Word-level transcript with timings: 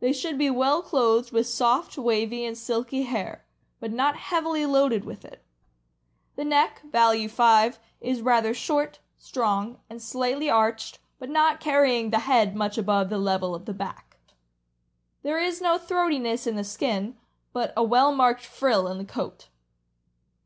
They 0.00 0.14
should 0.14 0.38
be 0.38 0.48
well 0.48 0.80
clothed 0.80 1.30
with 1.30 1.46
soft, 1.46 1.98
wavy, 1.98 2.42
and 2.42 2.56
silky 2.56 3.02
hair, 3.02 3.44
but 3.80 3.92
not 3.92 4.16
heavily 4.16 4.64
loaded 4.64 5.04
with 5.04 5.26
it. 5.26 5.44
The 6.36 6.44
neck 6.46 6.80
(value 6.90 7.28
5) 7.28 7.78
is 8.00 8.22
rather 8.22 8.54
short, 8.54 9.00
strong, 9.18 9.78
and 9.90 10.00
slightly 10.00 10.48
arched, 10.48 11.00
but 11.18 11.28
not 11.28 11.60
carrying 11.60 12.08
the 12.08 12.20
head 12.20 12.56
much 12.56 12.78
above 12.78 13.10
the 13.10 13.18
level 13.18 13.54
of 13.54 13.66
the 13.66 13.74
back. 13.74 14.16
There 15.22 15.38
is 15.38 15.60
no 15.60 15.76
throatiness 15.76 16.46
in 16.46 16.56
the 16.56 16.64
skin, 16.64 17.18
but 17.52 17.74
a 17.76 17.82
well 17.84 18.10
marked 18.14 18.46
frill 18.46 18.88
in 18.88 18.96
the 18.96 19.04
coat. 19.04 19.48